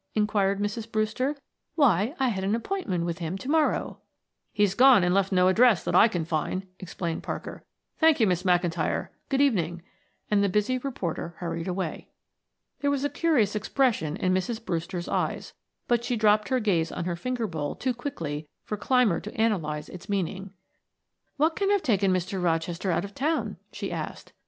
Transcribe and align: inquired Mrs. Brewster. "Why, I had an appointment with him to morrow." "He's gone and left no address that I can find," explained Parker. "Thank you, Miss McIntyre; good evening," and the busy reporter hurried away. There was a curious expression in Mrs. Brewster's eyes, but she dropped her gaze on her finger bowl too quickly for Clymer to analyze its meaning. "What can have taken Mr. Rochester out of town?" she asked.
inquired 0.15 0.59
Mrs. 0.59 0.91
Brewster. 0.91 1.37
"Why, 1.75 2.15
I 2.19 2.29
had 2.29 2.43
an 2.43 2.55
appointment 2.55 3.05
with 3.05 3.19
him 3.19 3.37
to 3.37 3.47
morrow." 3.51 3.99
"He's 4.51 4.73
gone 4.73 5.03
and 5.03 5.13
left 5.13 5.31
no 5.31 5.47
address 5.47 5.83
that 5.83 5.93
I 5.93 6.07
can 6.07 6.25
find," 6.25 6.65
explained 6.79 7.21
Parker. 7.21 7.63
"Thank 7.99 8.19
you, 8.19 8.25
Miss 8.25 8.41
McIntyre; 8.41 9.09
good 9.29 9.41
evening," 9.41 9.83
and 10.31 10.43
the 10.43 10.49
busy 10.49 10.79
reporter 10.79 11.35
hurried 11.37 11.67
away. 11.67 12.09
There 12.79 12.89
was 12.89 13.03
a 13.03 13.11
curious 13.11 13.55
expression 13.55 14.17
in 14.17 14.33
Mrs. 14.33 14.65
Brewster's 14.65 15.07
eyes, 15.07 15.53
but 15.87 16.03
she 16.03 16.15
dropped 16.17 16.49
her 16.49 16.59
gaze 16.59 16.91
on 16.91 17.05
her 17.05 17.15
finger 17.15 17.45
bowl 17.45 17.75
too 17.75 17.93
quickly 17.93 18.47
for 18.63 18.77
Clymer 18.77 19.19
to 19.19 19.35
analyze 19.39 19.87
its 19.87 20.09
meaning. 20.09 20.51
"What 21.37 21.55
can 21.55 21.69
have 21.69 21.83
taken 21.83 22.11
Mr. 22.11 22.43
Rochester 22.43 22.89
out 22.89 23.05
of 23.05 23.13
town?" 23.13 23.57
she 23.71 23.91
asked. 23.91 24.33